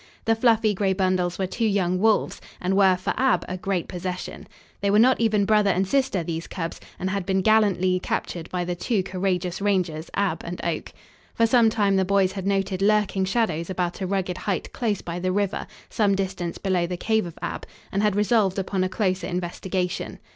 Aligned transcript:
The 0.25 0.33
fluffy 0.33 0.73
gray 0.73 0.93
bundles 0.93 1.37
were 1.37 1.45
two 1.45 1.63
young 1.67 1.99
wolves, 1.99 2.41
and 2.59 2.75
were, 2.75 2.97
for 2.97 3.13
Ab, 3.17 3.45
a 3.47 3.55
great 3.55 3.87
possession. 3.87 4.47
They 4.79 4.89
were 4.89 4.97
not 4.97 5.21
even 5.21 5.45
brother 5.45 5.69
and 5.69 5.87
sister, 5.87 6.23
these 6.23 6.47
cubs, 6.47 6.81
and 6.97 7.11
had 7.11 7.23
been 7.23 7.41
gallantly 7.43 7.99
captured 7.99 8.49
by 8.49 8.65
the 8.65 8.73
two 8.73 9.03
courageous 9.03 9.61
rangers, 9.61 10.09
Ab 10.15 10.41
and 10.43 10.59
Oak. 10.65 10.91
For 11.35 11.45
some 11.45 11.69
time 11.69 11.97
the 11.97 12.03
boys 12.03 12.31
had 12.31 12.47
noted 12.47 12.81
lurking 12.81 13.25
shadows 13.25 13.69
about 13.69 14.01
a 14.01 14.07
rugged 14.07 14.39
height 14.39 14.73
close 14.73 15.01
by 15.03 15.19
the 15.19 15.31
river, 15.31 15.67
some 15.87 16.15
distance 16.15 16.57
below 16.57 16.87
the 16.87 16.97
cave 16.97 17.27
of 17.27 17.37
Ab, 17.43 17.67
and 17.91 18.01
had 18.01 18.15
resolved 18.15 18.57
upon 18.57 18.83
a 18.83 18.89
closer 18.89 19.27
investigation. 19.27 20.17